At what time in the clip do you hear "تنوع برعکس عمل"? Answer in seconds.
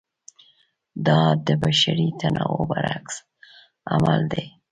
2.19-4.21